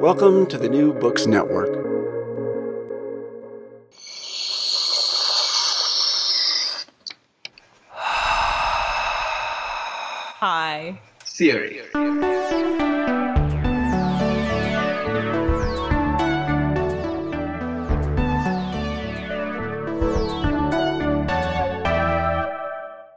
Welcome 0.00 0.46
to 0.48 0.58
the 0.58 0.68
New 0.68 0.92
Books 0.92 1.26
Network. 1.26 1.70
Hi. 10.38 11.00
Theory. 11.24 11.80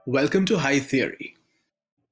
Welcome 0.05 0.45
to 0.45 0.57
High 0.57 0.79
Theory. 0.79 1.35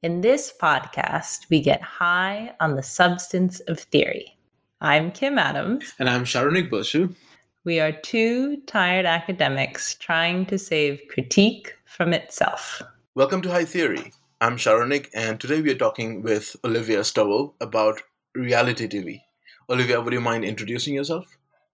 In 0.04 0.22
this 0.22 0.54
podcast, 0.62 1.50
we 1.50 1.62
get 1.62 1.82
high 1.82 2.54
on 2.60 2.76
the 2.76 2.84
substance 2.84 3.60
of 3.62 3.80
theory. 3.80 4.37
I'm 4.82 5.12
Kim 5.12 5.40
Adams. 5.40 5.96
And 5.98 6.08
I'm 6.08 6.24
Saronik 6.24 6.70
Bosu. 6.70 7.16
We 7.64 7.80
are 7.80 7.92
two 7.92 8.58
tired 8.68 9.08
academics 9.08 9.96
trying 9.96 10.46
to 10.46 10.60
save 10.60 11.02
critique 11.10 11.74
from 11.86 12.14
itself. 12.14 12.84
Welcome 13.16 13.42
to 13.42 13.50
High 13.50 13.66
Theory. 13.66 14.14
I'm 14.40 14.58
Saronik, 14.58 15.10
and 15.16 15.40
today 15.40 15.64
we 15.64 15.72
are 15.72 15.78
talking 15.78 16.22
with 16.22 16.56
Olivia 16.64 17.04
Stowell 17.04 17.56
about 17.60 18.04
reality 18.36 18.88
TV. 18.88 19.22
Olivia, 19.68 20.00
would 20.00 20.14
you 20.14 20.22
mind 20.22 20.46
introducing 20.46 20.94
yourself? 20.94 21.26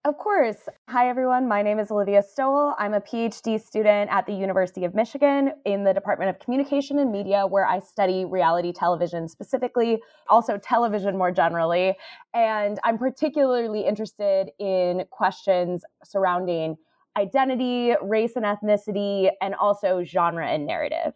Of 0.06 0.18
course. 0.18 0.58
Hi, 0.90 1.08
everyone. 1.08 1.48
My 1.48 1.62
name 1.62 1.80
is 1.80 1.90
Olivia 1.90 2.22
Stowell. 2.22 2.76
I'm 2.78 2.94
a 2.94 3.00
PhD 3.00 3.58
student 3.58 4.12
at 4.12 4.26
the 4.26 4.34
University 4.34 4.84
of 4.84 4.94
Michigan 4.94 5.54
in 5.66 5.86
the 5.86 5.94
Department 5.94 6.30
of 6.30 6.40
Communication 6.40 7.00
and 7.00 7.09
Media, 7.09 7.48
where 7.48 7.66
I 7.66 7.80
study 7.80 8.26
reality 8.26 8.74
television 8.74 9.30
specifically, 9.30 10.02
also 10.28 10.58
television 10.58 11.18
more 11.18 11.31
generally. 11.31 11.96
And 12.34 12.81
I'm 12.84 12.98
particularly 12.98 13.86
interested 13.86 14.50
in 14.59 15.06
questions 15.09 15.86
surrounding 16.04 16.76
identity, 17.18 17.94
race 18.02 18.36
and 18.36 18.44
ethnicity, 18.44 19.30
and 19.42 19.56
also 19.56 20.03
genre 20.03 20.46
and 20.46 20.66
narrative. 20.66 21.13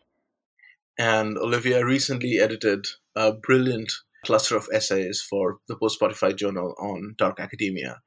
And 0.98 1.38
Olivia 1.38 1.86
recently 1.86 2.40
edited 2.40 2.86
a 3.18 3.34
brilliant 3.34 3.92
cluster 4.26 4.56
of 4.56 4.70
essays 4.72 5.22
for 5.22 5.58
the 5.68 5.76
Post45 5.76 6.38
Journal 6.38 6.74
on 6.80 7.16
dark 7.18 7.42
academia 7.42 7.98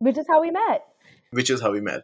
which 0.00 0.18
is 0.18 0.26
how 0.28 0.40
we 0.40 0.50
met. 0.50 0.84
Which 1.30 1.50
is 1.50 1.60
how 1.60 1.70
we 1.70 1.80
met. 1.80 2.02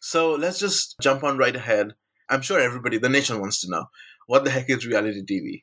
So 0.00 0.34
let's 0.34 0.58
just 0.58 0.96
jump 1.00 1.24
on 1.24 1.36
right 1.36 1.56
ahead. 1.56 1.94
I'm 2.28 2.42
sure 2.42 2.60
everybody, 2.60 2.98
the 2.98 3.08
nation 3.08 3.40
wants 3.40 3.60
to 3.62 3.70
know 3.70 3.86
what 4.26 4.44
the 4.44 4.50
heck 4.50 4.70
is 4.70 4.86
reality 4.86 5.22
TV? 5.22 5.62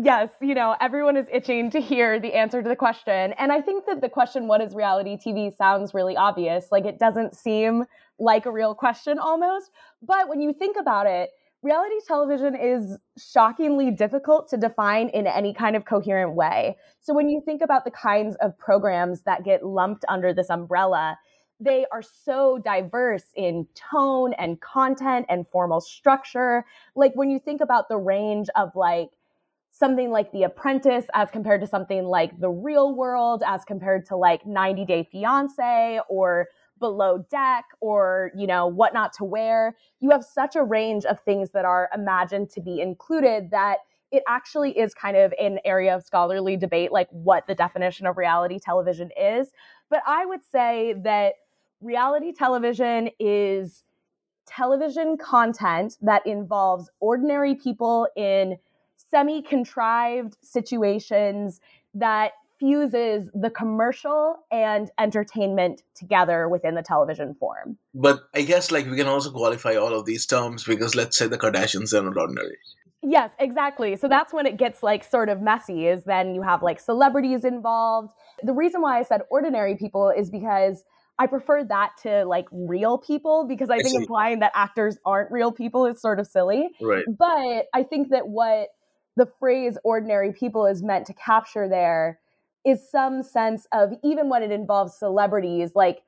Yes, 0.00 0.28
you 0.40 0.54
know, 0.54 0.76
everyone 0.80 1.16
is 1.16 1.26
itching 1.32 1.70
to 1.70 1.80
hear 1.80 2.20
the 2.20 2.34
answer 2.34 2.62
to 2.62 2.68
the 2.68 2.76
question. 2.76 3.32
And 3.38 3.50
I 3.50 3.62
think 3.62 3.86
that 3.86 4.02
the 4.02 4.10
question, 4.10 4.46
what 4.46 4.60
is 4.60 4.74
reality 4.74 5.16
TV, 5.16 5.56
sounds 5.56 5.94
really 5.94 6.16
obvious. 6.16 6.68
Like 6.70 6.84
it 6.84 6.98
doesn't 6.98 7.34
seem 7.34 7.84
like 8.18 8.46
a 8.46 8.50
real 8.50 8.74
question 8.74 9.18
almost. 9.18 9.70
But 10.02 10.28
when 10.28 10.40
you 10.40 10.52
think 10.52 10.76
about 10.78 11.06
it, 11.06 11.30
reality 11.66 11.96
television 12.06 12.54
is 12.54 12.96
shockingly 13.18 13.90
difficult 13.90 14.48
to 14.48 14.56
define 14.56 15.08
in 15.08 15.26
any 15.26 15.52
kind 15.52 15.74
of 15.74 15.84
coherent 15.84 16.34
way. 16.34 16.76
So 17.00 17.12
when 17.12 17.28
you 17.28 17.42
think 17.44 17.60
about 17.60 17.84
the 17.84 17.90
kinds 17.90 18.36
of 18.36 18.56
programs 18.56 19.22
that 19.22 19.44
get 19.44 19.66
lumped 19.66 20.04
under 20.08 20.32
this 20.32 20.48
umbrella, 20.48 21.18
they 21.58 21.84
are 21.90 22.02
so 22.02 22.58
diverse 22.64 23.24
in 23.34 23.66
tone 23.74 24.32
and 24.34 24.60
content 24.60 25.26
and 25.28 25.44
formal 25.50 25.80
structure. 25.80 26.64
Like 26.94 27.12
when 27.16 27.30
you 27.30 27.40
think 27.40 27.60
about 27.60 27.88
the 27.88 27.96
range 27.96 28.46
of 28.54 28.70
like 28.76 29.08
something 29.72 30.10
like 30.10 30.30
The 30.30 30.44
Apprentice 30.44 31.06
as 31.14 31.30
compared 31.32 31.60
to 31.62 31.66
something 31.66 32.04
like 32.04 32.38
The 32.38 32.48
Real 32.48 32.94
World, 32.94 33.42
as 33.44 33.64
compared 33.64 34.06
to 34.06 34.16
like 34.16 34.46
90 34.46 34.84
Day 34.84 35.08
Fiance 35.10 36.00
or 36.08 36.46
below 36.78 37.24
deck 37.30 37.64
or 37.80 38.30
you 38.36 38.46
know 38.46 38.66
what 38.66 38.94
not 38.94 39.12
to 39.14 39.24
wear. 39.24 39.76
You 40.00 40.10
have 40.10 40.24
such 40.24 40.56
a 40.56 40.62
range 40.62 41.04
of 41.04 41.20
things 41.20 41.50
that 41.50 41.64
are 41.64 41.88
imagined 41.94 42.50
to 42.50 42.60
be 42.60 42.80
included 42.80 43.50
that 43.50 43.78
it 44.12 44.22
actually 44.28 44.78
is 44.78 44.94
kind 44.94 45.16
of 45.16 45.34
an 45.40 45.58
area 45.64 45.94
of 45.94 46.04
scholarly 46.04 46.56
debate 46.56 46.92
like 46.92 47.08
what 47.10 47.46
the 47.46 47.54
definition 47.54 48.06
of 48.06 48.16
reality 48.16 48.58
television 48.58 49.10
is. 49.18 49.50
But 49.90 50.02
i 50.06 50.24
would 50.26 50.44
say 50.44 50.94
that 51.04 51.34
reality 51.80 52.32
television 52.32 53.10
is 53.18 53.84
television 54.46 55.16
content 55.16 55.96
that 56.00 56.26
involves 56.26 56.88
ordinary 57.00 57.54
people 57.54 58.08
in 58.16 58.56
semi 59.10 59.42
contrived 59.42 60.36
situations 60.40 61.60
that 61.94 62.32
fuses 62.58 63.28
the 63.34 63.50
commercial 63.50 64.36
and 64.50 64.90
entertainment 64.98 65.82
together 65.94 66.48
within 66.48 66.74
the 66.74 66.82
television 66.82 67.34
form. 67.34 67.76
But 67.94 68.20
I 68.34 68.42
guess 68.42 68.70
like 68.70 68.86
we 68.86 68.96
can 68.96 69.06
also 69.06 69.30
qualify 69.30 69.76
all 69.76 69.92
of 69.92 70.06
these 70.06 70.26
terms 70.26 70.64
because 70.64 70.94
let's 70.94 71.18
say 71.18 71.26
the 71.26 71.38
Kardashians 71.38 71.92
are 71.92 72.02
not 72.02 72.16
ordinary. 72.16 72.56
Yes, 73.02 73.30
exactly. 73.38 73.96
So 73.96 74.08
that's 74.08 74.32
when 74.32 74.46
it 74.46 74.56
gets 74.56 74.82
like 74.82 75.04
sort 75.04 75.28
of 75.28 75.40
messy 75.40 75.86
is 75.86 76.04
then 76.04 76.34
you 76.34 76.42
have 76.42 76.62
like 76.62 76.80
celebrities 76.80 77.44
involved. 77.44 78.12
The 78.42 78.52
reason 78.52 78.80
why 78.80 78.98
I 78.98 79.02
said 79.02 79.22
ordinary 79.30 79.76
people 79.76 80.10
is 80.10 80.30
because 80.30 80.82
I 81.18 81.26
prefer 81.26 81.64
that 81.64 81.92
to 82.02 82.24
like 82.24 82.46
real 82.50 82.98
people 82.98 83.46
because 83.48 83.70
I, 83.70 83.74
I 83.74 83.78
think 83.78 83.90
see. 83.90 83.96
implying 83.96 84.40
that 84.40 84.52
actors 84.54 84.98
aren't 85.04 85.30
real 85.30 85.52
people 85.52 85.86
is 85.86 86.00
sort 86.00 86.18
of 86.18 86.26
silly. 86.26 86.70
Right. 86.80 87.04
But 87.06 87.66
I 87.74 87.82
think 87.88 88.10
that 88.10 88.28
what 88.28 88.68
the 89.16 89.26
phrase 89.38 89.78
ordinary 89.84 90.32
people 90.32 90.66
is 90.66 90.82
meant 90.82 91.06
to 91.06 91.14
capture 91.14 91.68
there 91.68 92.18
is 92.66 92.90
some 92.90 93.22
sense 93.22 93.66
of 93.72 93.92
even 94.02 94.28
when 94.28 94.42
it 94.42 94.50
involves 94.50 94.94
celebrities, 94.94 95.72
like 95.74 96.02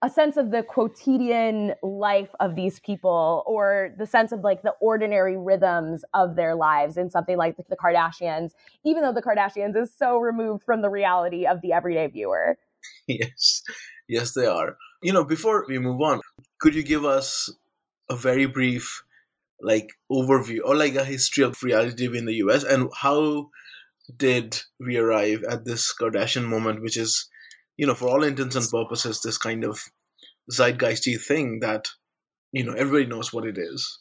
a 0.00 0.08
sense 0.08 0.36
of 0.36 0.50
the 0.50 0.62
quotidian 0.62 1.74
life 1.82 2.28
of 2.38 2.54
these 2.54 2.78
people 2.80 3.42
or 3.46 3.94
the 3.98 4.06
sense 4.06 4.32
of 4.32 4.40
like 4.40 4.62
the 4.62 4.74
ordinary 4.80 5.36
rhythms 5.36 6.04
of 6.14 6.36
their 6.36 6.54
lives 6.54 6.96
in 6.96 7.10
something 7.10 7.36
like 7.36 7.56
the, 7.56 7.76
Kardashians, 7.76 8.52
even 8.84 9.02
though 9.02 9.12
the 9.12 9.22
Kardashians 9.22 9.76
is 9.76 9.92
so 9.92 10.18
removed 10.18 10.62
from 10.62 10.82
the 10.82 10.90
reality 10.90 11.46
of 11.46 11.60
the 11.62 11.72
everyday 11.72 12.06
viewer. 12.06 12.56
Yes, 13.06 13.62
yes, 14.08 14.34
they 14.34 14.44
are. 14.44 14.76
You 15.02 15.14
know, 15.14 15.24
before 15.24 15.64
we 15.66 15.78
move 15.78 16.02
on, 16.02 16.20
could 16.60 16.74
you 16.74 16.82
give 16.82 17.06
us 17.06 17.50
a 18.10 18.16
very 18.16 18.44
brief 18.44 19.02
like 19.62 19.88
overview 20.12 20.58
or 20.64 20.74
like 20.76 20.94
a 20.94 21.04
history 21.04 21.44
of 21.44 21.62
reality 21.62 22.06
TV 22.06 22.18
in 22.18 22.26
the 22.26 22.34
US 22.44 22.62
and 22.62 22.90
how 22.94 23.48
did 24.16 24.60
we 24.78 24.96
arrive 24.96 25.44
at 25.48 25.64
this 25.64 25.94
Kardashian 25.98 26.44
moment, 26.44 26.82
which 26.82 26.96
is, 26.96 27.28
you 27.76 27.86
know, 27.86 27.94
for 27.94 28.08
all 28.08 28.22
intents 28.22 28.56
and 28.56 28.68
purposes, 28.70 29.20
this 29.22 29.38
kind 29.38 29.64
of 29.64 29.80
zeitgeisty 30.52 31.20
thing 31.20 31.60
that, 31.60 31.88
you 32.52 32.64
know, 32.64 32.72
everybody 32.72 33.06
knows 33.06 33.32
what 33.32 33.46
it 33.46 33.56
is. 33.58 33.98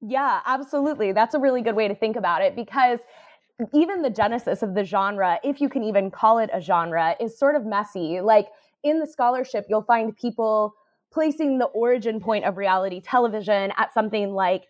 Yeah, 0.00 0.40
absolutely. 0.46 1.12
That's 1.12 1.34
a 1.34 1.40
really 1.40 1.62
good 1.62 1.74
way 1.74 1.88
to 1.88 1.94
think 1.94 2.16
about 2.16 2.42
it 2.42 2.54
because 2.54 3.00
even 3.74 4.02
the 4.02 4.10
genesis 4.10 4.62
of 4.62 4.74
the 4.74 4.84
genre, 4.84 5.38
if 5.42 5.60
you 5.60 5.68
can 5.68 5.82
even 5.82 6.10
call 6.10 6.38
it 6.38 6.50
a 6.52 6.60
genre, 6.60 7.16
is 7.20 7.36
sort 7.36 7.56
of 7.56 7.64
messy. 7.64 8.20
Like 8.20 8.46
in 8.84 9.00
the 9.00 9.06
scholarship, 9.06 9.66
you'll 9.68 9.82
find 9.82 10.16
people 10.16 10.74
placing 11.12 11.58
the 11.58 11.66
origin 11.66 12.20
point 12.20 12.44
of 12.44 12.56
reality 12.56 13.00
television 13.00 13.72
at 13.76 13.92
something 13.92 14.32
like 14.32 14.64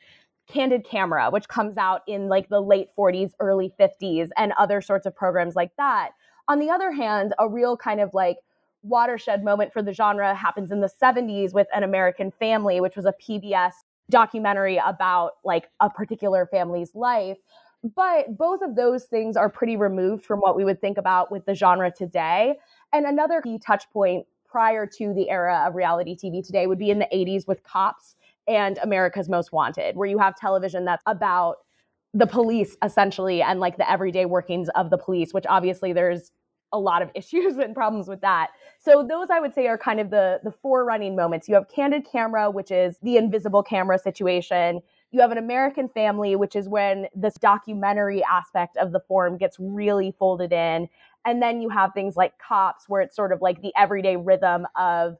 Candid 0.49 0.85
Camera, 0.85 1.31
which 1.31 1.47
comes 1.49 1.77
out 1.77 2.03
in 2.06 2.29
like 2.29 2.49
the 2.49 2.61
late 2.61 2.89
40s, 2.99 3.33
early 3.39 3.73
50s, 3.79 4.31
and 4.37 4.53
other 4.59 4.81
sorts 4.81 5.06
of 5.06 5.15
programs 5.15 5.55
like 5.55 5.77
that. 5.77 6.11
On 6.49 6.59
the 6.59 6.71
other 6.71 6.91
hand, 6.91 7.35
a 7.39 7.49
real 7.49 7.77
kind 7.77 8.00
of 8.00 8.15
like 8.15 8.39
watershed 8.83 9.45
moment 9.45 9.73
for 9.73 9.83
the 9.83 9.93
genre 9.93 10.35
happens 10.35 10.71
in 10.71 10.81
the 10.81 10.91
70s 11.00 11.53
with 11.53 11.67
An 11.75 11.83
American 11.83 12.31
Family, 12.31 12.81
which 12.81 12.97
was 12.97 13.05
a 13.05 13.15
PBS 13.23 13.73
documentary 14.11 14.81
about 14.85 15.33
like 15.45 15.69
a 15.81 15.91
particular 15.91 16.47
family's 16.47 16.95
life. 16.95 17.37
But 17.95 18.37
both 18.37 18.62
of 18.62 18.75
those 18.75 19.05
things 19.05 19.37
are 19.37 19.49
pretty 19.49 19.77
removed 19.77 20.25
from 20.25 20.41
what 20.41 20.56
we 20.56 20.65
would 20.65 20.81
think 20.81 20.99
about 20.99 21.31
with 21.31 21.45
the 21.45 21.55
genre 21.55 21.93
today. 21.93 22.56
And 22.93 23.06
another 23.06 23.43
key 23.43 23.59
touch 23.59 23.91
point 23.93 24.27
prior 24.49 24.87
to 24.87 25.12
the 25.12 25.29
era 25.29 25.65
of 25.67 25.75
reality 25.75 26.17
TV 26.17 26.45
today 26.45 26.67
would 26.67 26.79
be 26.79 26.91
in 26.91 26.99
the 26.99 27.09
80s 27.12 27.47
with 27.47 27.62
Cops 27.62 28.17
and 28.49 28.79
America's 28.83 29.29
Most 29.29 29.53
Wanted, 29.53 29.97
where 29.97 30.09
you 30.09 30.19
have 30.19 30.35
television 30.37 30.85
that's 30.85 31.03
about 31.06 31.56
the 32.15 32.27
police 32.27 32.77
essentially 32.83 33.43
and 33.43 33.61
like 33.61 33.77
the 33.77 33.91
everyday 33.91 34.25
workings 34.25 34.69
of 34.71 34.91
the 34.91 34.99
police, 34.99 35.35
which 35.35 35.45
obviously 35.49 35.93
there's 35.93 36.33
a 36.73 36.79
lot 36.79 37.03
of 37.03 37.11
issues 37.15 37.56
and 37.59 37.75
problems 37.75 38.09
with 38.09 38.21
that. 38.23 38.49
So 38.79 39.06
those 39.09 39.29
I 39.31 39.41
would 39.41 39.55
say 39.55 39.67
are 39.67 39.79
kind 39.79 40.00
of 40.00 40.11
the 40.11 40.41
the 40.43 40.50
forerunning 40.50 41.15
moments. 41.17 41.49
You 41.49 41.55
have 41.55 41.69
candid 41.69 42.06
camera, 42.11 42.50
which 42.50 42.71
is 42.71 42.99
the 43.03 43.17
invisible 43.17 43.62
camera 43.62 43.99
situation. 43.99 44.81
You 45.11 45.21
have 45.21 45.31
an 45.31 45.39
American 45.39 45.89
family, 45.89 46.37
which 46.37 46.55
is 46.55 46.69
when 46.69 47.06
this 47.15 47.35
documentary 47.35 48.23
aspect 48.25 48.77
of 48.77 48.93
the 48.93 49.00
form 49.00 49.39
gets 49.39 49.56
really 49.59 50.15
folded 50.19 50.53
in. 50.53 50.89
And 51.25 51.43
then 51.43 51.61
you 51.61 51.69
have 51.71 51.93
things 51.95 52.17
like 52.17 52.39
cops, 52.39 52.89
where 52.89 53.00
it's 53.00 53.17
sort 53.17 53.33
of 53.33 53.41
like 53.41 53.61
the 53.62 53.73
everyday 53.77 54.17
rhythm 54.17 54.67
of 54.77 55.17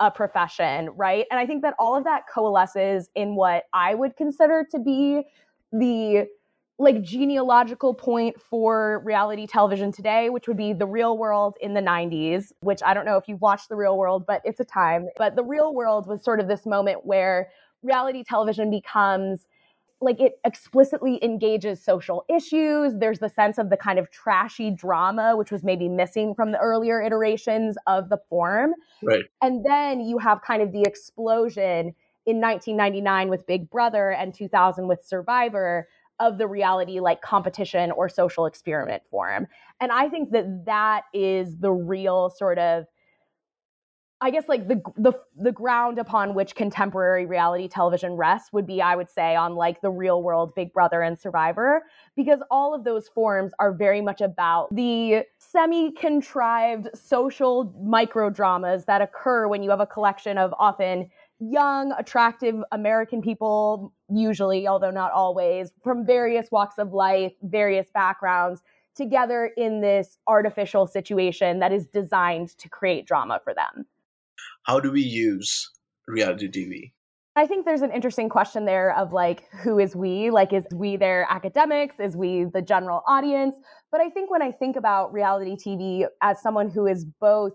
a 0.00 0.10
profession, 0.10 0.90
right? 0.96 1.26
And 1.30 1.38
I 1.38 1.46
think 1.46 1.62
that 1.62 1.74
all 1.78 1.96
of 1.96 2.04
that 2.04 2.22
coalesces 2.32 3.08
in 3.14 3.36
what 3.36 3.64
I 3.72 3.94
would 3.94 4.16
consider 4.16 4.66
to 4.72 4.78
be 4.78 5.22
the 5.72 6.26
like 6.78 7.02
genealogical 7.02 7.92
point 7.92 8.40
for 8.40 9.02
reality 9.04 9.46
television 9.46 9.92
today, 9.92 10.30
which 10.30 10.48
would 10.48 10.56
be 10.56 10.72
the 10.72 10.86
real 10.86 11.18
world 11.18 11.58
in 11.60 11.74
the 11.74 11.82
90s, 11.82 12.52
which 12.60 12.82
I 12.82 12.94
don't 12.94 13.04
know 13.04 13.18
if 13.18 13.28
you've 13.28 13.42
watched 13.42 13.68
the 13.68 13.76
real 13.76 13.98
world, 13.98 14.24
but 14.26 14.40
it's 14.44 14.60
a 14.60 14.64
time. 14.64 15.08
But 15.18 15.36
the 15.36 15.44
real 15.44 15.74
world 15.74 16.06
was 16.06 16.24
sort 16.24 16.40
of 16.40 16.48
this 16.48 16.64
moment 16.64 17.04
where 17.04 17.50
reality 17.82 18.24
television 18.24 18.70
becomes 18.70 19.46
like 20.00 20.20
it 20.20 20.34
explicitly 20.44 21.22
engages 21.22 21.82
social 21.82 22.24
issues. 22.28 22.94
There's 22.96 23.18
the 23.18 23.28
sense 23.28 23.58
of 23.58 23.70
the 23.70 23.76
kind 23.76 23.98
of 23.98 24.10
trashy 24.10 24.70
drama, 24.70 25.36
which 25.36 25.52
was 25.52 25.62
maybe 25.62 25.88
missing 25.88 26.34
from 26.34 26.52
the 26.52 26.58
earlier 26.58 27.02
iterations 27.02 27.76
of 27.86 28.08
the 28.08 28.18
form. 28.28 28.72
Right. 29.02 29.24
And 29.42 29.64
then 29.64 30.00
you 30.00 30.18
have 30.18 30.40
kind 30.42 30.62
of 30.62 30.72
the 30.72 30.82
explosion 30.82 31.94
in 32.26 32.40
1999 32.40 33.28
with 33.28 33.46
Big 33.46 33.70
Brother 33.70 34.10
and 34.10 34.34
2000 34.34 34.88
with 34.88 35.04
Survivor 35.04 35.86
of 36.18 36.38
the 36.38 36.46
reality 36.46 37.00
like 37.00 37.22
competition 37.22 37.90
or 37.92 38.08
social 38.08 38.46
experiment 38.46 39.02
form. 39.10 39.46
And 39.80 39.90
I 39.90 40.08
think 40.08 40.30
that 40.32 40.66
that 40.66 41.04
is 41.14 41.56
the 41.58 41.72
real 41.72 42.30
sort 42.30 42.58
of 42.58 42.84
I 44.22 44.30
guess 44.30 44.48
like 44.48 44.68
the 44.68 44.82
the 44.96 45.12
the 45.36 45.52
ground 45.52 45.98
upon 45.98 46.34
which 46.34 46.54
contemporary 46.54 47.24
reality 47.24 47.68
television 47.68 48.16
rests 48.16 48.52
would 48.52 48.66
be 48.66 48.82
I 48.82 48.94
would 48.94 49.08
say 49.08 49.34
on 49.34 49.54
like 49.54 49.80
the 49.80 49.90
real 49.90 50.22
world 50.22 50.54
Big 50.54 50.74
Brother 50.74 51.00
and 51.00 51.18
Survivor 51.18 51.82
because 52.16 52.40
all 52.50 52.74
of 52.74 52.84
those 52.84 53.08
forms 53.08 53.52
are 53.58 53.72
very 53.72 54.02
much 54.02 54.20
about 54.20 54.74
the 54.74 55.24
semi-contrived 55.38 56.88
social 56.94 57.74
micro 57.82 58.28
dramas 58.28 58.84
that 58.84 59.00
occur 59.00 59.48
when 59.48 59.62
you 59.62 59.70
have 59.70 59.80
a 59.80 59.86
collection 59.86 60.36
of 60.36 60.54
often 60.58 61.10
young, 61.40 61.92
attractive 61.92 62.62
American 62.70 63.22
people, 63.22 63.94
usually, 64.10 64.68
although 64.68 64.90
not 64.90 65.10
always, 65.12 65.72
from 65.82 66.04
various 66.04 66.50
walks 66.50 66.76
of 66.76 66.92
life, 66.92 67.32
various 67.42 67.86
backgrounds, 67.94 68.60
together 68.94 69.50
in 69.56 69.80
this 69.80 70.18
artificial 70.26 70.86
situation 70.86 71.60
that 71.60 71.72
is 71.72 71.86
designed 71.86 72.50
to 72.58 72.68
create 72.68 73.06
drama 73.06 73.40
for 73.42 73.54
them. 73.54 73.86
How 74.62 74.80
do 74.80 74.90
we 74.90 75.02
use 75.02 75.70
reality 76.06 76.48
TV? 76.48 76.92
I 77.36 77.46
think 77.46 77.64
there's 77.64 77.82
an 77.82 77.92
interesting 77.92 78.28
question 78.28 78.64
there 78.64 78.94
of 78.96 79.12
like, 79.12 79.48
who 79.62 79.78
is 79.78 79.94
we? 79.94 80.30
Like, 80.30 80.52
is 80.52 80.64
we 80.72 80.96
their 80.96 81.26
academics? 81.30 81.96
Is 82.00 82.16
we 82.16 82.44
the 82.44 82.60
general 82.60 83.02
audience? 83.06 83.54
But 83.92 84.00
I 84.00 84.10
think 84.10 84.30
when 84.30 84.42
I 84.42 84.50
think 84.50 84.76
about 84.76 85.12
reality 85.12 85.56
TV 85.56 86.06
as 86.22 86.42
someone 86.42 86.68
who 86.68 86.86
is 86.86 87.04
both 87.04 87.52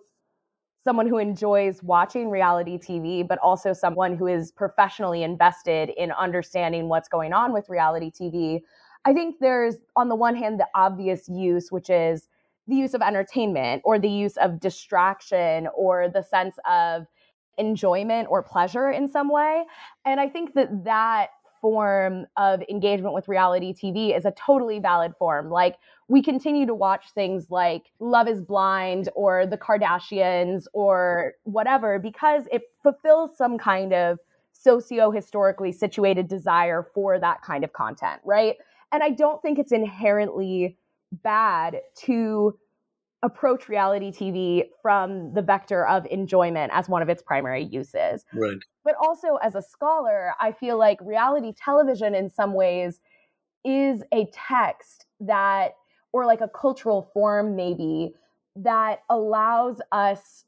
someone 0.86 1.08
who 1.08 1.18
enjoys 1.18 1.82
watching 1.82 2.30
reality 2.30 2.78
TV, 2.78 3.28
but 3.28 3.40
also 3.40 3.74
someone 3.74 4.16
who 4.16 4.28
is 4.28 4.52
professionally 4.52 5.24
invested 5.24 5.90
in 5.98 6.12
understanding 6.12 6.88
what's 6.88 7.10
going 7.10 7.34
on 7.34 7.52
with 7.52 7.68
reality 7.70 8.12
TV. 8.12 8.62
I 9.04 9.12
think 9.12 9.38
there's, 9.42 9.78
on 9.96 10.10
the 10.10 10.16
one 10.16 10.36
hand, 10.36 10.60
the 10.60 10.68
obvious 10.76 11.28
use, 11.28 11.72
which 11.72 11.90
is 11.90 12.28
the 12.68 12.76
use 12.76 12.94
of 12.94 13.02
entertainment 13.02 13.82
or 13.86 14.00
the 14.00 14.10
use 14.10 14.38
of 14.38 14.60
distraction 14.60 15.68
or 15.76 16.10
the 16.10 16.24
sense 16.24 16.58
of 16.70 17.06
enjoyment 17.58 18.28
or 18.30 18.44
pleasure 18.44 18.90
in 18.90 19.10
some 19.10 19.30
way. 19.30 19.64
And 20.06 20.20
I 20.20 20.28
think 20.28 20.54
that 20.56 20.84
that 20.86 21.30
form 21.62 22.26
of 22.38 22.62
engagement 22.70 23.14
with 23.16 23.28
reality 23.28 23.74
TV 23.74 24.16
is 24.16 24.26
a 24.26 24.32
totally 24.32 24.80
valid 24.80 25.14
form. 25.18 25.50
Like 25.50 25.78
we 26.08 26.22
continue 26.22 26.66
to 26.68 26.76
watch 26.76 27.06
things 27.16 27.48
like 27.50 27.84
Love 28.00 28.28
is 28.28 28.42
Blind 28.42 29.10
or 29.16 29.48
The 29.48 29.58
Kardashians 29.58 30.66
or 30.74 31.34
whatever 31.44 31.98
because 31.98 32.44
it 32.52 32.64
fulfills 32.84 33.38
some 33.38 33.58
kind 33.58 33.94
of 33.94 34.20
socio 34.52 35.12
historically 35.12 35.72
situated 35.72 36.28
desire 36.28 36.86
for 36.94 37.20
that 37.20 37.42
kind 37.42 37.64
of 37.64 37.74
content, 37.74 38.22
right? 38.24 38.56
And 38.92 39.02
I 39.02 39.10
don't 39.10 39.42
think 39.42 39.58
it's 39.58 39.72
inherently 39.72 40.78
bad 41.24 41.82
to 42.04 42.58
approach 43.24 43.68
reality 43.68 44.12
TV 44.12 44.66
from 44.82 45.34
the 45.34 45.42
vector 45.42 45.86
of 45.88 46.06
enjoyment 46.12 46.72
as 46.74 46.88
one 46.88 47.02
of 47.02 47.10
its 47.10 47.24
primary 47.24 47.64
uses. 47.64 48.26
Right. 48.34 48.58
But 48.84 48.96
also 49.02 49.38
as 49.42 49.56
a 49.56 49.62
scholar, 49.62 50.34
I 50.40 50.52
feel 50.52 50.78
like 50.78 51.00
reality 51.02 51.54
television 51.54 52.14
in 52.14 52.30
some 52.30 52.54
ways 52.54 53.00
is 53.64 54.04
a 54.14 54.30
text 54.32 55.08
that 55.22 55.76
or 56.14 56.26
like 56.26 56.42
a 56.42 56.48
cultural 56.48 57.10
form 57.14 57.56
maybe 57.56 58.14
that 58.56 59.00
allows 59.10 59.82
us 59.92 60.46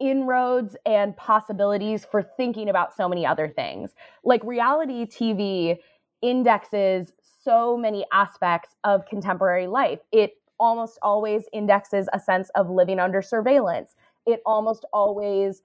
inroads 0.00 0.76
and 0.86 1.16
possibilities 1.16 2.04
for 2.04 2.22
thinking 2.22 2.68
about 2.68 2.96
so 2.96 3.08
many 3.08 3.26
other 3.26 3.48
things. 3.48 3.90
Like 4.24 4.42
reality 4.44 5.04
TV 5.04 5.78
indexes 6.22 7.12
so 7.44 7.76
many 7.76 8.04
aspects 8.12 8.74
of 8.84 9.06
contemporary 9.06 9.66
life. 9.66 10.00
It 10.12 10.34
almost 10.58 10.98
always 11.02 11.44
indexes 11.52 12.08
a 12.12 12.18
sense 12.18 12.50
of 12.54 12.68
living 12.70 12.98
under 12.98 13.22
surveillance. 13.22 13.94
It 14.26 14.42
almost 14.44 14.84
always 14.92 15.62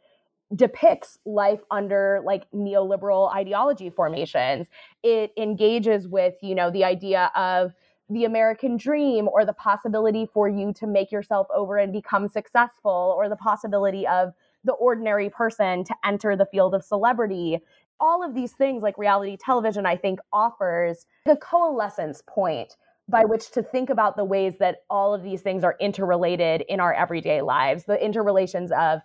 depicts 0.56 1.18
life 1.26 1.62
under 1.72 2.22
like 2.26 2.50
neoliberal 2.52 3.34
ideology 3.34 3.90
formations. 3.90 4.68
It 5.02 5.32
engages 5.38 6.08
with, 6.08 6.36
you 6.42 6.54
know, 6.56 6.70
the 6.70 6.84
idea 6.84 7.32
of 7.36 7.74
the 8.10 8.26
American 8.26 8.78
dream 8.78 9.28
or 9.28 9.46
the 9.46 9.54
possibility 9.54 10.28
for 10.32 10.48
you 10.48 10.74
to 10.74 10.86
make 10.86 11.12
yourself 11.12 11.48
over 11.56 11.78
and 11.78 11.92
become 11.92 12.28
successful 12.28 13.16
or 13.18 13.30
the 13.30 13.36
possibility 13.36 14.06
of 14.06 14.34
the 14.64 14.74
ordinary 14.74 15.30
person 15.30 15.84
to 15.86 15.96
enter 16.06 16.36
the 16.36 16.46
field 16.46 16.76
of 16.76 16.84
celebrity. 16.84 17.60
All 18.06 18.22
of 18.22 18.36
these 18.36 18.52
things, 18.52 18.84
like 18.84 18.98
reality 18.98 19.38
television, 19.38 19.86
I 19.86 19.96
think 19.96 20.20
offers 20.34 21.06
the 21.26 21.38
coalescence 21.38 22.22
point 22.28 22.76
by 23.08 23.24
which 23.24 23.50
to 23.52 23.64
think 23.64 23.90
about 23.90 24.18
the 24.18 24.26
ways 24.26 24.56
that 24.60 24.80
all 24.90 25.14
of 25.14 25.24
these 25.24 25.42
things 25.42 25.64
are 25.64 25.78
interrelated 25.80 26.66
in 26.68 26.82
our 26.82 26.94
everyday 26.94 27.42
lives, 27.42 27.86
the 27.86 28.04
interrelations 28.04 28.74
of 28.74 29.00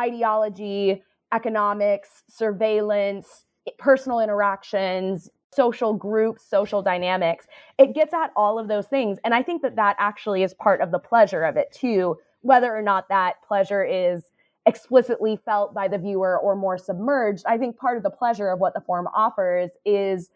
ideology, 0.00 1.02
economics, 1.34 2.22
surveillance, 2.30 3.44
personal 3.78 4.20
interactions, 4.20 5.28
social 5.54 5.92
groups, 5.92 6.42
social 6.48 6.80
dynamics. 6.80 7.46
It 7.78 7.94
gets 7.94 8.14
at 8.14 8.30
all 8.34 8.58
of 8.58 8.66
those 8.66 8.86
things. 8.86 9.18
And 9.24 9.34
I 9.34 9.42
think 9.42 9.60
that 9.60 9.76
that 9.76 9.96
actually 9.98 10.42
is 10.42 10.54
part 10.54 10.80
of 10.80 10.90
the 10.90 10.98
pleasure 10.98 11.44
of 11.44 11.58
it 11.58 11.70
too, 11.70 12.16
whether 12.40 12.74
or 12.74 12.82
not 12.82 13.10
that 13.10 13.42
pleasure 13.46 13.84
is 13.84 14.24
explicitly 14.68 15.36
felt 15.44 15.72
by 15.72 15.88
the 15.88 15.98
viewer 15.98 16.38
or 16.38 16.54
more 16.54 16.76
submerged. 16.78 17.44
I 17.46 17.56
think 17.58 17.76
part 17.76 17.96
of 17.96 18.02
the 18.02 18.10
pleasure 18.10 18.50
of 18.50 18.60
what 18.60 18.74
the 18.74 18.80
form 18.82 19.08
offers 19.14 19.70
is 19.84 20.30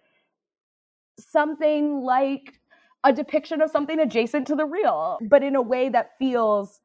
something 1.18 2.00
like 2.00 2.58
a 3.04 3.12
depiction 3.12 3.60
of 3.60 3.70
something 3.70 3.98
adjacent 4.00 4.46
to 4.46 4.56
the 4.56 4.64
real, 4.64 5.18
but 5.28 5.42
in 5.42 5.54
a 5.54 5.62
way 5.62 5.88
that 5.90 6.12
feels 6.18 6.80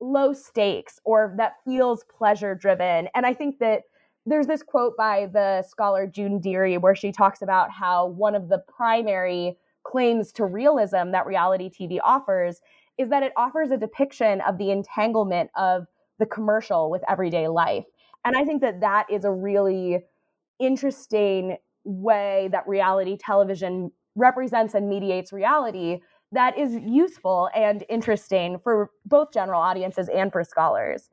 low 0.00 0.32
stakes 0.32 0.98
or 1.04 1.32
that 1.36 1.56
feels 1.64 2.04
pleasure 2.04 2.54
driven. 2.54 3.08
And 3.14 3.24
I 3.24 3.34
think 3.34 3.58
that 3.60 3.82
there's 4.26 4.46
this 4.46 4.62
quote 4.62 4.96
by 4.96 5.26
the 5.32 5.62
scholar 5.62 6.06
June 6.06 6.40
Deery 6.40 6.76
where 6.76 6.96
she 6.96 7.12
talks 7.12 7.42
about 7.42 7.70
how 7.70 8.06
one 8.06 8.34
of 8.34 8.48
the 8.48 8.58
primary 8.58 9.56
claims 9.84 10.32
to 10.32 10.44
realism 10.44 11.10
that 11.12 11.26
reality 11.26 11.70
TV 11.70 11.98
offers 12.02 12.60
is 12.98 13.08
that 13.10 13.22
it 13.22 13.32
offers 13.36 13.70
a 13.70 13.76
depiction 13.76 14.40
of 14.42 14.58
the 14.58 14.70
entanglement 14.70 15.50
of 15.56 15.86
the 16.20 16.26
commercial 16.26 16.90
with 16.90 17.02
everyday 17.08 17.48
life. 17.48 17.84
And 18.24 18.36
I 18.36 18.44
think 18.44 18.60
that 18.60 18.80
that 18.82 19.06
is 19.10 19.24
a 19.24 19.32
really 19.32 20.04
interesting 20.60 21.56
way 21.84 22.48
that 22.52 22.68
reality 22.68 23.16
television 23.18 23.90
represents 24.14 24.74
and 24.74 24.88
mediates 24.88 25.32
reality 25.32 26.00
that 26.32 26.56
is 26.56 26.74
useful 26.74 27.48
and 27.54 27.84
interesting 27.88 28.58
for 28.62 28.90
both 29.04 29.32
general 29.32 29.60
audiences 29.60 30.08
and 30.08 30.30
for 30.30 30.44
scholars. 30.44 31.08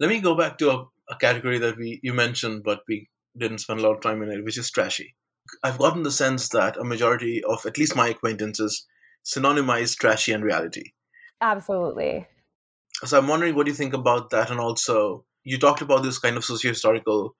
Let 0.00 0.08
me 0.08 0.20
go 0.20 0.34
back 0.34 0.56
to 0.58 0.70
a, 0.70 0.84
a 1.10 1.16
category 1.16 1.58
that 1.58 1.76
we 1.76 2.00
you 2.02 2.14
mentioned, 2.14 2.62
but 2.64 2.80
we 2.88 3.08
didn't 3.36 3.58
spend 3.58 3.80
a 3.80 3.82
lot 3.82 3.96
of 3.96 4.00
time 4.00 4.22
in 4.22 4.30
it, 4.30 4.44
which 4.44 4.58
is 4.58 4.70
trashy. 4.70 5.14
I've 5.62 5.78
gotten 5.78 6.02
the 6.02 6.10
sense 6.10 6.48
that 6.50 6.78
a 6.78 6.84
majority 6.84 7.42
of 7.44 7.66
at 7.66 7.76
least 7.76 7.96
my 7.96 8.08
acquaintances 8.08 8.86
synonymize 9.26 9.96
trashy 9.96 10.32
and 10.32 10.42
reality. 10.42 10.92
Absolutely. 11.40 12.26
So 13.04 13.18
I'm 13.18 13.28
wondering 13.28 13.54
what 13.54 13.66
you 13.66 13.74
think 13.74 13.92
about 13.92 14.30
that, 14.30 14.50
and 14.50 14.60
also 14.60 15.24
you 15.44 15.58
talked 15.58 15.82
about 15.82 16.02
this 16.02 16.18
kind 16.18 16.36
of 16.36 16.44
socio-historical 16.44 17.34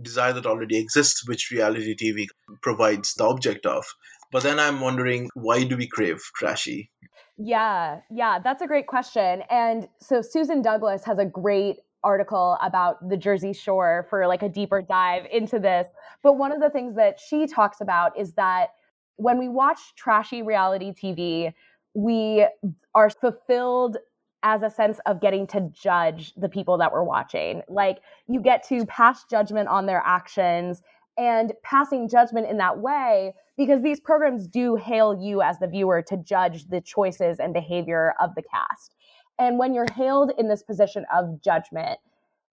desire 0.00 0.32
that 0.32 0.46
already 0.46 0.78
exists, 0.78 1.28
which 1.28 1.50
reality 1.50 1.94
TV 1.94 2.26
provides 2.62 3.14
the 3.14 3.24
object 3.24 3.66
of. 3.66 3.84
But 4.32 4.42
then 4.42 4.58
I'm 4.58 4.80
wondering, 4.80 5.28
why 5.34 5.64
do 5.64 5.76
we 5.76 5.86
crave 5.86 6.22
trashy? 6.36 6.90
Yeah, 7.36 8.00
yeah, 8.10 8.38
that's 8.38 8.62
a 8.62 8.66
great 8.66 8.86
question. 8.86 9.42
And 9.50 9.88
so 10.00 10.22
Susan 10.22 10.62
Douglas 10.62 11.04
has 11.04 11.18
a 11.18 11.24
great 11.24 11.78
article 12.02 12.56
about 12.62 13.08
the 13.08 13.16
Jersey 13.16 13.52
Shore 13.52 14.06
for 14.08 14.26
like 14.26 14.42
a 14.42 14.48
deeper 14.48 14.80
dive 14.80 15.26
into 15.30 15.58
this. 15.58 15.86
But 16.22 16.34
one 16.34 16.52
of 16.52 16.60
the 16.60 16.70
things 16.70 16.96
that 16.96 17.18
she 17.20 17.46
talks 17.46 17.80
about 17.80 18.18
is 18.18 18.32
that 18.34 18.68
when 19.16 19.38
we 19.38 19.48
watch 19.48 19.80
trashy 19.96 20.42
reality 20.42 20.92
TV, 20.92 21.52
we 21.92 22.46
are 22.94 23.10
fulfilled 23.10 23.98
as 24.42 24.62
a 24.62 24.70
sense 24.70 24.98
of 25.06 25.20
getting 25.20 25.46
to 25.48 25.70
judge 25.72 26.32
the 26.34 26.48
people 26.48 26.78
that 26.78 26.92
we're 26.92 27.04
watching. 27.04 27.62
Like 27.68 27.98
you 28.26 28.40
get 28.40 28.66
to 28.68 28.86
pass 28.86 29.24
judgment 29.24 29.68
on 29.68 29.86
their 29.86 30.02
actions 30.04 30.82
and 31.18 31.52
passing 31.62 32.08
judgment 32.08 32.48
in 32.48 32.56
that 32.58 32.78
way 32.78 33.34
because 33.56 33.82
these 33.82 34.00
programs 34.00 34.46
do 34.46 34.76
hail 34.76 35.14
you 35.14 35.42
as 35.42 35.58
the 35.58 35.66
viewer 35.66 36.00
to 36.02 36.16
judge 36.16 36.68
the 36.68 36.80
choices 36.80 37.38
and 37.38 37.52
behavior 37.52 38.14
of 38.20 38.34
the 38.34 38.42
cast. 38.42 38.94
And 39.38 39.58
when 39.58 39.74
you're 39.74 39.86
hailed 39.94 40.32
in 40.38 40.48
this 40.48 40.62
position 40.62 41.04
of 41.14 41.42
judgment, 41.42 41.98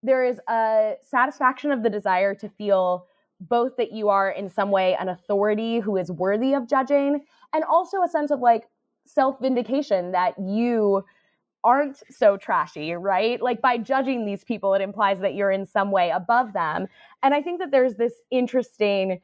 there 0.02 0.24
is 0.24 0.40
a 0.48 0.94
satisfaction 1.02 1.70
of 1.70 1.82
the 1.82 1.90
desire 1.90 2.34
to 2.34 2.48
feel 2.48 3.06
both 3.40 3.76
that 3.76 3.92
you 3.92 4.08
are 4.08 4.30
in 4.30 4.50
some 4.50 4.70
way 4.70 4.96
an 4.98 5.08
authority 5.08 5.78
who 5.80 5.96
is 5.96 6.10
worthy 6.10 6.54
of 6.54 6.68
judging 6.68 7.24
and 7.54 7.64
also 7.64 8.02
a 8.02 8.08
sense 8.08 8.30
of 8.30 8.40
like 8.40 8.64
self 9.06 9.40
vindication 9.40 10.12
that 10.12 10.34
you 10.38 11.04
aren't 11.64 12.02
so 12.10 12.36
trashy, 12.36 12.92
right? 12.92 13.40
Like 13.42 13.60
by 13.60 13.78
judging 13.78 14.24
these 14.24 14.44
people, 14.44 14.74
it 14.74 14.80
implies 14.80 15.20
that 15.20 15.34
you're 15.34 15.50
in 15.50 15.66
some 15.66 15.90
way 15.90 16.10
above 16.10 16.52
them. 16.52 16.86
And 17.22 17.34
I 17.34 17.42
think 17.42 17.58
that 17.60 17.70
there's 17.70 17.94
this 17.94 18.14
interesting 18.30 19.20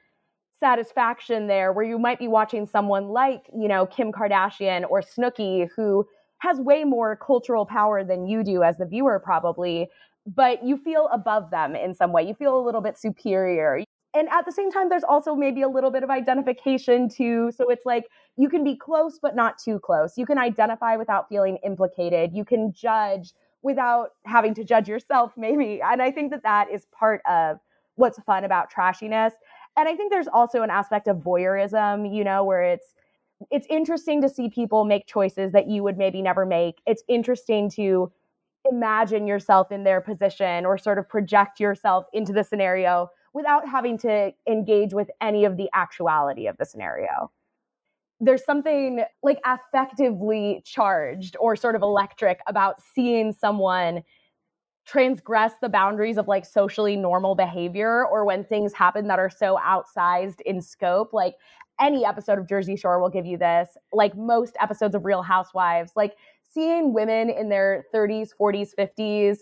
satisfaction 0.61 1.47
there 1.47 1.73
where 1.73 1.85
you 1.85 1.99
might 1.99 2.19
be 2.19 2.29
watching 2.29 2.67
someone 2.67 3.09
like, 3.09 3.43
you 3.57 3.69
know, 3.69 3.87
Kim 3.87 4.13
Kardashian 4.13 4.85
or 4.89 5.03
Snooki 5.03 5.69
who 5.77 6.07
has 6.39 6.59
way 6.59 6.85
more 6.85 7.17
cultural 7.17 7.67
power 7.67 8.05
than 8.05 8.27
you 8.27 8.43
do 8.43 8.63
as 8.63 8.79
the 8.79 8.87
viewer 8.87 9.19
probably, 9.19 9.89
but 10.27 10.65
you 10.65 10.77
feel 10.77 11.09
above 11.13 11.51
them 11.51 11.75
in 11.77 11.95
some 11.95 12.13
way. 12.13 12.23
You 12.27 12.35
feel 12.35 12.59
a 12.59 12.65
little 12.65 12.81
bit 12.81 12.99
superior 12.99 13.85
and 14.15 14.29
at 14.31 14.45
the 14.47 14.53
same 14.53 14.71
time 14.71 14.89
there's 14.89 15.05
also 15.05 15.35
maybe 15.35 15.63
a 15.63 15.69
little 15.69 15.91
bit 15.91 16.03
of 16.03 16.11
identification 16.11 17.09
too. 17.09 17.51
So 17.57 17.69
it's 17.69 17.85
like 17.85 18.09
you 18.37 18.49
can 18.49 18.65
be 18.65 18.77
close 18.77 19.19
but 19.21 19.35
not 19.35 19.59
too 19.59 19.79
close. 19.79 20.17
You 20.17 20.27
can 20.27 20.39
identify 20.39 20.97
without 20.97 21.29
feeling 21.29 21.59
implicated. 21.65 22.33
You 22.33 22.45
can 22.45 22.73
judge 22.73 23.33
without 23.63 24.11
having 24.25 24.55
to 24.55 24.65
judge 24.65 24.89
yourself 24.89 25.33
maybe. 25.37 25.81
And 25.83 26.01
i 26.01 26.11
think 26.11 26.31
that 26.31 26.43
that 26.43 26.71
is 26.71 26.87
part 26.87 27.21
of 27.29 27.59
what's 27.97 28.19
fun 28.21 28.45
about 28.45 28.73
trashiness. 28.73 29.33
And 29.77 29.89
i 29.89 29.97
think 29.97 30.13
there's 30.13 30.29
also 30.29 30.63
an 30.63 30.71
aspect 30.71 31.09
of 31.09 31.19
voyeurism 31.19 32.15
you 32.15 32.25
know 32.25 32.45
where 32.45 32.63
it's 32.63 32.95
it's 33.51 33.67
interesting 33.69 34.23
to 34.23 34.29
see 34.29 34.49
people 34.49 34.85
make 34.85 35.07
choices 35.07 35.53
that 35.53 35.69
you 35.69 35.83
would 35.83 35.99
maybe 35.99 36.23
never 36.23 36.47
make. 36.47 36.81
It's 36.87 37.03
interesting 37.09 37.69
to 37.71 38.13
imagine 38.71 39.27
yourself 39.27 39.71
in 39.71 39.85
their 39.85 40.01
position 40.01 40.65
or 40.65 40.79
sort 40.79 40.99
of 40.99 41.09
project 41.09 41.61
yourself 41.61 42.07
into 42.13 42.33
the 42.33 42.45
scenario 42.45 43.11
without 43.35 43.69
having 43.69 43.99
to 43.99 44.33
engage 44.49 44.95
with 44.95 45.11
any 45.21 45.45
of 45.45 45.57
the 45.57 45.69
actuality 45.75 46.47
of 46.47 46.57
the 46.57 46.65
scenario. 46.65 47.31
There's 48.21 48.45
something 48.45 49.05
like 49.23 49.41
affectively 49.45 50.63
charged 50.65 51.37
or 51.41 51.57
sort 51.57 51.75
of 51.75 51.83
electric 51.83 52.41
about 52.47 52.81
seeing 52.81 53.33
someone 53.33 54.05
transgress 54.87 55.53
the 55.61 55.69
boundaries 55.69 56.17
of 56.17 56.29
like 56.29 56.45
socially 56.45 56.95
normal 56.95 57.35
behavior 57.35 58.07
or 58.07 58.25
when 58.25 58.45
things 58.45 58.73
happen 58.73 59.09
that 59.09 59.19
are 59.19 59.31
so 59.31 59.59
outsized 59.65 60.41
in 60.43 60.61
scope. 60.61 61.13
Like 61.13 61.35
any 61.81 62.05
episode 62.05 62.39
of 62.39 62.49
Jersey 62.49 62.77
Shore 62.77 63.01
will 63.01 63.09
give 63.09 63.27
you 63.27 63.37
this, 63.37 63.71
like 63.93 64.17
most 64.17 64.57
episodes 64.61 64.95
of 64.95 65.05
Real 65.05 65.23
Housewives, 65.23 65.93
like 65.97 66.15
seeing 66.43 66.93
women 66.93 67.31
in 67.31 67.49
their 67.49 67.85
30s, 67.93 68.29
40s, 68.41 68.71
50s 68.79 69.39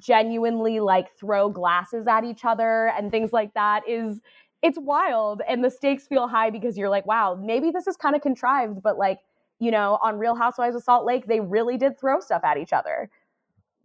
genuinely 0.00 0.80
like 0.80 1.16
throw 1.18 1.48
glasses 1.48 2.06
at 2.06 2.24
each 2.24 2.44
other 2.44 2.92
and 2.96 3.10
things 3.10 3.32
like 3.32 3.54
that 3.54 3.88
is 3.88 4.20
it's 4.62 4.78
wild. 4.78 5.42
And 5.46 5.62
the 5.62 5.70
stakes 5.70 6.06
feel 6.06 6.26
high 6.26 6.50
because 6.50 6.76
you're 6.76 6.88
like 6.88 7.06
wow 7.06 7.38
maybe 7.40 7.70
this 7.70 7.86
is 7.86 7.96
kind 7.96 8.16
of 8.16 8.22
contrived 8.22 8.82
but 8.82 8.98
like 8.98 9.20
you 9.60 9.70
know 9.70 9.98
on 10.02 10.18
real 10.18 10.34
housewives 10.34 10.76
of 10.76 10.82
salt 10.82 11.04
lake 11.04 11.26
they 11.26 11.40
really 11.40 11.76
did 11.76 11.98
throw 11.98 12.20
stuff 12.20 12.42
at 12.44 12.56
each 12.56 12.72
other. 12.72 13.10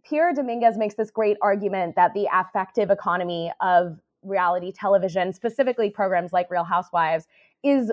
Pier 0.02 0.32
dominguez 0.32 0.78
makes 0.78 0.94
this 0.94 1.10
great 1.10 1.36
argument 1.42 1.94
that 1.96 2.14
the 2.14 2.26
affective 2.32 2.90
economy 2.90 3.52
of 3.60 3.98
reality 4.22 4.72
television 4.72 5.32
specifically 5.32 5.90
programs 5.90 6.32
like 6.32 6.50
real 6.50 6.64
housewives 6.64 7.26
is 7.62 7.92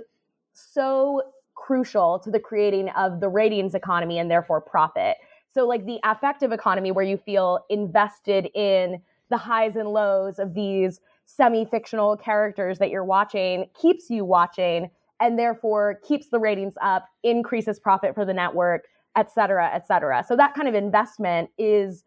so 0.53 1.21
crucial 1.55 2.19
to 2.19 2.31
the 2.31 2.39
creating 2.39 2.89
of 2.89 3.19
the 3.19 3.27
ratings 3.27 3.75
economy 3.75 4.19
and 4.19 4.29
therefore 4.29 4.61
profit 4.61 5.17
so, 5.57 5.65
like 5.65 5.87
the 5.87 5.99
affective 6.03 6.51
economy, 6.51 6.91
where 6.91 7.03
you 7.03 7.17
feel 7.17 7.65
invested 7.67 8.47
in 8.53 9.01
the 9.31 9.37
highs 9.37 9.75
and 9.75 9.89
lows 9.89 10.37
of 10.37 10.53
these 10.53 11.01
semi 11.25 11.65
fictional 11.65 12.15
characters 12.15 12.77
that 12.77 12.91
you're 12.91 13.03
watching, 13.03 13.65
keeps 13.73 14.11
you 14.11 14.23
watching, 14.23 14.91
and 15.19 15.39
therefore 15.39 15.99
keeps 16.07 16.27
the 16.27 16.37
ratings 16.37 16.75
up, 16.79 17.07
increases 17.23 17.79
profit 17.79 18.13
for 18.13 18.23
the 18.23 18.35
network, 18.35 18.83
et 19.15 19.31
cetera, 19.31 19.71
et 19.73 19.87
cetera. 19.87 20.23
So, 20.27 20.35
that 20.35 20.53
kind 20.53 20.67
of 20.67 20.75
investment 20.75 21.49
is 21.57 22.03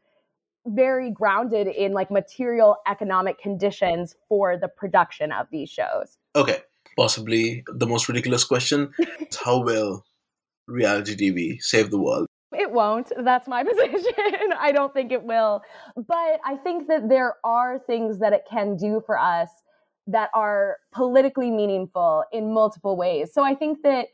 very 0.64 1.10
grounded 1.10 1.66
in 1.66 1.92
like 1.92 2.08
material 2.08 2.76
economic 2.86 3.40
conditions 3.40 4.14
for 4.28 4.56
the 4.58 4.68
production 4.68 5.32
of 5.32 5.48
these 5.50 5.68
shows. 5.68 6.18
Okay. 6.36 6.58
Possibly 6.96 7.64
the 7.66 7.86
most 7.86 8.06
ridiculous 8.08 8.44
question 8.44 8.92
is 8.98 9.36
how 9.44 9.60
will 9.64 10.04
reality 10.68 11.16
TV 11.16 11.60
save 11.60 11.90
the 11.90 11.98
world? 11.98 12.29
It 12.52 12.72
won't. 12.72 13.12
That's 13.16 13.46
my 13.46 13.64
position. 13.64 14.52
I 14.58 14.72
don't 14.72 14.92
think 14.92 15.12
it 15.12 15.22
will. 15.22 15.62
But 15.96 16.40
I 16.44 16.56
think 16.62 16.88
that 16.88 17.08
there 17.08 17.36
are 17.44 17.78
things 17.78 18.18
that 18.18 18.32
it 18.32 18.42
can 18.48 18.76
do 18.76 19.02
for 19.04 19.18
us 19.18 19.48
that 20.06 20.30
are 20.34 20.78
politically 20.92 21.50
meaningful 21.50 22.24
in 22.32 22.52
multiple 22.52 22.96
ways. 22.96 23.32
So 23.32 23.44
I 23.44 23.54
think 23.54 23.82
that 23.82 24.08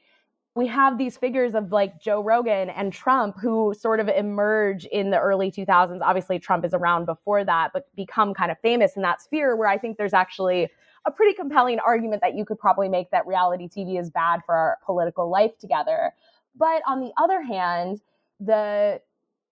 we 0.55 0.66
have 0.66 0.97
these 0.97 1.19
figures 1.19 1.55
of 1.55 1.71
like 1.71 2.00
Joe 2.00 2.23
Rogan 2.23 2.71
and 2.71 2.93
Trump 2.93 3.37
who 3.38 3.75
sort 3.78 4.00
of 4.00 4.09
emerge 4.09 4.87
in 4.87 5.11
the 5.11 5.19
early 5.19 5.50
2000s. 5.50 6.00
Obviously, 6.02 6.38
Trump 6.38 6.64
is 6.64 6.73
around 6.73 7.05
before 7.05 7.45
that, 7.45 7.71
but 7.75 7.85
become 7.95 8.33
kind 8.33 8.50
of 8.50 8.59
famous 8.61 8.97
in 8.97 9.02
that 9.02 9.21
sphere 9.21 9.55
where 9.55 9.69
I 9.69 9.76
think 9.76 9.99
there's 9.99 10.14
actually 10.14 10.69
a 11.07 11.11
pretty 11.11 11.35
compelling 11.35 11.78
argument 11.78 12.23
that 12.23 12.35
you 12.35 12.45
could 12.45 12.59
probably 12.59 12.88
make 12.88 13.11
that 13.11 13.26
reality 13.26 13.69
TV 13.69 14.00
is 14.00 14.11
bad 14.11 14.40
for 14.47 14.55
our 14.55 14.78
political 14.85 15.31
life 15.31 15.57
together. 15.59 16.12
But 16.57 16.83
on 16.87 17.00
the 17.00 17.12
other 17.19 17.43
hand, 17.43 18.00
the 18.40 19.00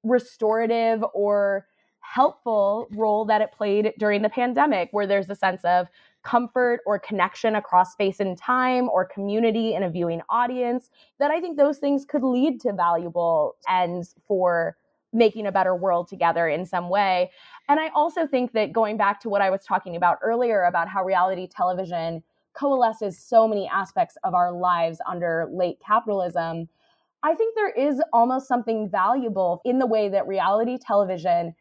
restorative 0.03 1.05
or 1.15 1.67
helpful 2.01 2.87
role 2.93 3.25
that 3.25 3.41
it 3.41 3.51
played 3.53 3.93
during 3.99 4.23
the 4.23 4.29
pandemic, 4.29 4.89
where 4.93 5.07
there's 5.07 5.31
a 5.31 5.35
sense 5.35 5.65
of 5.65 5.89
comfort 6.23 6.81
or 6.87 6.99
connection 6.99 7.57
across 7.57 7.93
space 7.93 8.21
and 8.21 8.37
time 8.39 8.89
or 8.89 9.05
community 9.05 9.75
in 9.75 9.83
a 9.83 9.91
viewing 9.91 10.23
audience, 10.29 10.91
that 11.19 11.31
I 11.31 11.41
think 11.41 11.57
those 11.57 11.79
things 11.79 12.05
could 12.05 12.23
lead 12.23 12.61
to 12.61 12.73
valuable 12.73 13.57
ends 13.69 14.15
for 14.27 14.77
making 15.13 15.47
a 15.47 15.53
better 15.53 15.75
world 15.77 16.09
together 16.09 16.49
in 16.49 16.67
some 16.67 16.89
way. 16.89 17.31
And 17.69 17.79
I 17.79 17.89
also 17.95 18.27
think 18.27 18.53
that 18.53 18.73
going 18.73 18.97
back 18.97 19.21
to 19.21 19.29
what 19.29 19.43
I 19.43 19.51
was 19.51 19.65
talking 19.65 19.97
about 19.97 20.19
earlier 20.23 20.65
about 20.65 20.89
how 20.89 21.05
reality 21.05 21.47
television 21.47 22.23
coalesces 22.53 23.19
so 23.19 23.47
many 23.49 23.69
aspects 23.69 24.17
of 24.25 24.35
our 24.35 24.53
lives 24.53 25.01
under 25.09 25.49
late 25.53 25.79
capitalism, 25.85 26.69
I 27.25 27.35
think 27.35 27.55
there 27.57 27.71
is 27.71 28.03
almost 28.13 28.47
something 28.47 28.89
valuable 28.89 29.63
in 29.65 29.79
the 29.79 29.87
way 29.87 30.11
that 30.11 30.29
reality 30.29 30.77
television 30.79 31.55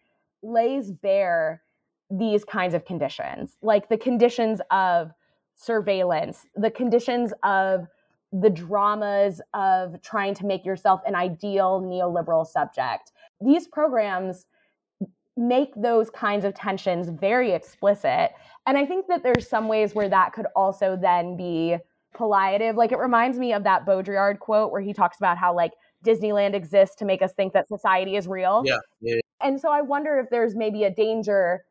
lays 0.43 0.91
bare 0.91 1.63
these 2.11 2.43
kinds 2.43 2.73
of 2.73 2.83
conditions, 2.83 3.57
like 3.61 3.87
the 3.87 3.97
conditions 3.97 4.59
of 4.71 5.11
surveillance, 5.55 6.45
the 6.55 6.69
conditions 6.69 7.31
of 7.43 7.87
the 8.33 8.49
dramas 8.49 9.41
of 9.53 10.01
trying 10.01 10.33
to 10.33 10.45
make 10.45 10.65
yourself 10.65 10.99
an 11.05 11.15
ideal 11.15 11.81
neoliberal 11.81 12.45
subject. 12.45 13.13
These 13.39 13.67
programs 13.67 14.45
make 15.37 15.73
those 15.75 16.09
kinds 16.09 16.43
of 16.43 16.53
tensions 16.53 17.09
very 17.09 17.51
explicit. 17.51 18.31
And 18.67 18.77
I 18.77 18.85
think 18.85 19.07
that 19.07 19.23
there's 19.23 19.47
some 19.47 19.67
ways 19.67 19.95
where 19.95 20.09
that 20.09 20.33
could 20.33 20.47
also 20.55 20.97
then 20.97 21.37
be 21.37 21.77
palliative. 22.13 22.75
Like 22.75 22.91
it 22.91 22.99
reminds 22.99 23.37
me 23.37 23.53
of 23.53 23.63
that 23.63 23.85
Baudrillard 23.85 24.39
quote 24.39 24.71
where 24.71 24.81
he 24.81 24.93
talks 24.93 25.17
about 25.17 25.37
how 25.37 25.55
like 25.55 25.73
Disneyland 26.05 26.53
exists 26.53 26.95
to 26.97 27.05
make 27.05 27.21
us 27.21 27.33
think 27.33 27.53
that 27.53 27.67
society 27.67 28.15
is 28.15 28.27
real. 28.27 28.63
Yeah. 28.65 28.79
yeah. 29.01 29.19
And 29.41 29.59
so 29.59 29.69
I 29.69 29.81
wonder 29.81 30.19
if 30.19 30.29
there's 30.29 30.55
maybe 30.55 30.83
a 30.83 30.91
danger 30.91 31.65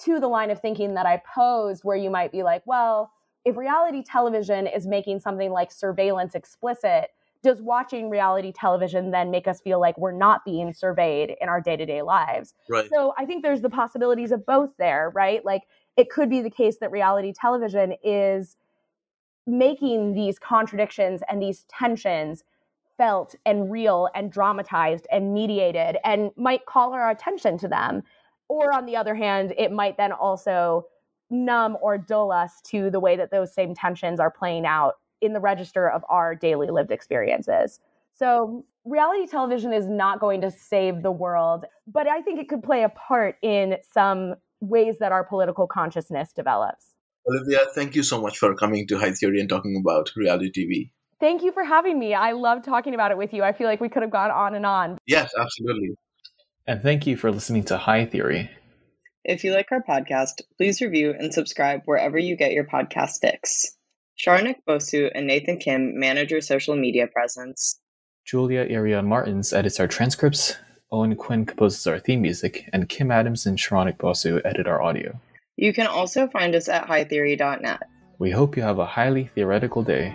to 0.00 0.18
the 0.18 0.28
line 0.28 0.50
of 0.50 0.60
thinking 0.60 0.94
that 0.94 1.06
I 1.06 1.22
posed 1.34 1.84
where 1.84 1.96
you 1.96 2.10
might 2.10 2.32
be 2.32 2.42
like, 2.42 2.62
well, 2.66 3.12
if 3.44 3.56
reality 3.56 4.02
television 4.02 4.66
is 4.66 4.86
making 4.86 5.20
something 5.20 5.50
like 5.50 5.72
surveillance 5.72 6.34
explicit, 6.34 7.10
does 7.42 7.60
watching 7.60 8.08
reality 8.08 8.52
television 8.52 9.10
then 9.10 9.30
make 9.30 9.48
us 9.48 9.60
feel 9.60 9.80
like 9.80 9.98
we're 9.98 10.12
not 10.12 10.44
being 10.44 10.72
surveyed 10.72 11.34
in 11.40 11.48
our 11.48 11.60
day-to-day 11.60 12.02
lives? 12.02 12.54
Right. 12.68 12.88
So 12.92 13.14
I 13.18 13.26
think 13.26 13.42
there's 13.42 13.62
the 13.62 13.70
possibilities 13.70 14.30
of 14.30 14.46
both 14.46 14.70
there, 14.78 15.10
right? 15.14 15.44
Like 15.44 15.62
it 15.96 16.08
could 16.08 16.30
be 16.30 16.40
the 16.40 16.50
case 16.50 16.78
that 16.80 16.90
reality 16.90 17.32
television 17.32 17.94
is 18.02 18.56
making 19.46 20.14
these 20.14 20.38
contradictions 20.38 21.20
and 21.28 21.42
these 21.42 21.64
tensions 21.64 22.44
felt 22.96 23.34
and 23.46 23.70
real 23.70 24.08
and 24.14 24.30
dramatized 24.30 25.06
and 25.10 25.32
mediated 25.32 25.96
and 26.04 26.30
might 26.36 26.66
call 26.66 26.92
our 26.92 27.10
attention 27.10 27.58
to 27.58 27.68
them. 27.68 28.02
Or 28.48 28.72
on 28.72 28.86
the 28.86 28.96
other 28.96 29.14
hand, 29.14 29.54
it 29.56 29.72
might 29.72 29.96
then 29.96 30.12
also 30.12 30.86
numb 31.30 31.76
or 31.80 31.96
dull 31.96 32.30
us 32.30 32.60
to 32.66 32.90
the 32.90 33.00
way 33.00 33.16
that 33.16 33.30
those 33.30 33.52
same 33.52 33.74
tensions 33.74 34.20
are 34.20 34.30
playing 34.30 34.66
out 34.66 34.94
in 35.20 35.32
the 35.32 35.40
register 35.40 35.88
of 35.88 36.04
our 36.08 36.34
daily 36.34 36.68
lived 36.68 36.90
experiences. 36.90 37.80
So, 38.14 38.64
reality 38.84 39.26
television 39.26 39.72
is 39.72 39.88
not 39.88 40.20
going 40.20 40.40
to 40.42 40.50
save 40.50 41.02
the 41.02 41.12
world, 41.12 41.64
but 41.86 42.06
I 42.08 42.20
think 42.20 42.40
it 42.40 42.48
could 42.48 42.62
play 42.62 42.82
a 42.82 42.88
part 42.90 43.36
in 43.42 43.76
some 43.90 44.34
ways 44.60 44.98
that 45.00 45.12
our 45.12 45.24
political 45.24 45.66
consciousness 45.66 46.32
develops. 46.32 46.91
Olivia, 47.28 47.60
thank 47.74 47.94
you 47.94 48.02
so 48.02 48.20
much 48.20 48.38
for 48.38 48.54
coming 48.54 48.86
to 48.88 48.98
High 48.98 49.12
Theory 49.12 49.40
and 49.40 49.48
talking 49.48 49.76
about 49.76 50.10
reality 50.16 50.50
TV. 50.50 50.90
Thank 51.20 51.42
you 51.42 51.52
for 51.52 51.62
having 51.62 51.98
me. 51.98 52.14
I 52.14 52.32
love 52.32 52.64
talking 52.64 52.94
about 52.94 53.12
it 53.12 53.16
with 53.16 53.32
you. 53.32 53.44
I 53.44 53.52
feel 53.52 53.68
like 53.68 53.80
we 53.80 53.88
could 53.88 54.02
have 54.02 54.10
gone 54.10 54.32
on 54.32 54.56
and 54.56 54.66
on. 54.66 54.98
Yes, 55.06 55.32
absolutely. 55.38 55.90
And 56.66 56.82
thank 56.82 57.06
you 57.06 57.16
for 57.16 57.30
listening 57.30 57.64
to 57.64 57.78
High 57.78 58.06
Theory. 58.06 58.50
If 59.24 59.44
you 59.44 59.54
like 59.54 59.70
our 59.70 59.82
podcast, 59.82 60.40
please 60.56 60.80
review 60.80 61.14
and 61.16 61.32
subscribe 61.32 61.82
wherever 61.84 62.18
you 62.18 62.36
get 62.36 62.52
your 62.52 62.64
podcast 62.64 63.20
fix. 63.20 63.76
Saronik 64.18 64.56
Bosu 64.68 65.10
and 65.14 65.28
Nathan 65.28 65.58
Kim 65.58 65.98
manage 65.98 66.32
our 66.32 66.40
social 66.40 66.74
media 66.74 67.06
presence. 67.06 67.78
Julia 68.24 68.66
Irion 68.68 69.06
Martins 69.06 69.52
edits 69.52 69.78
our 69.78 69.86
transcripts, 69.86 70.56
Owen 70.90 71.14
Quinn 71.16 71.46
composes 71.46 71.86
our 71.86 71.98
theme 71.98 72.22
music, 72.22 72.68
and 72.72 72.88
Kim 72.88 73.10
Adams 73.10 73.46
and 73.46 73.58
Saronik 73.58 73.96
Bosu 73.96 74.40
edit 74.44 74.66
our 74.66 74.82
audio. 74.82 75.20
You 75.56 75.72
can 75.72 75.86
also 75.86 76.28
find 76.28 76.54
us 76.54 76.68
at 76.68 76.86
hightheory.net. 76.86 77.82
We 78.18 78.30
hope 78.30 78.56
you 78.56 78.62
have 78.62 78.78
a 78.78 78.86
highly 78.86 79.30
theoretical 79.34 79.82
day. 79.82 80.14